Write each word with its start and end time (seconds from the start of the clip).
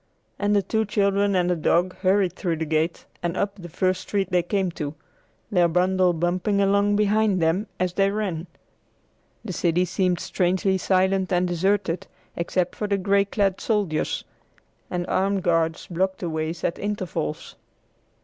And 0.39 0.55
the 0.55 0.63
two 0.63 0.83
children 0.85 1.35
and 1.35 1.47
the 1.47 1.55
dog 1.55 1.95
hurried 1.97 2.33
through 2.33 2.55
the 2.55 2.65
gate 2.65 3.05
and 3.21 3.37
up 3.37 3.53
the 3.53 3.69
first 3.69 4.01
street 4.01 4.31
they 4.31 4.41
came 4.41 4.71
to, 4.71 4.95
their 5.51 5.67
bundle 5.67 6.11
bumping 6.11 6.59
along 6.59 6.95
behind 6.95 7.39
them 7.39 7.67
as 7.79 7.93
they 7.93 8.09
ran. 8.09 8.47
The 9.45 9.53
city 9.53 9.85
seemed 9.85 10.19
strangely 10.19 10.79
silent 10.79 11.31
and 11.31 11.47
deserted, 11.47 12.07
except 12.35 12.73
for 12.75 12.87
the 12.87 12.97
gray 12.97 13.25
clad 13.25 13.61
soldiers, 13.61 14.23
and 14.89 15.05
armed 15.05 15.43
guards 15.43 15.85
blocked 15.85 16.17
the 16.21 16.31
way 16.31 16.49
at 16.63 16.79
intervals. 16.79 17.55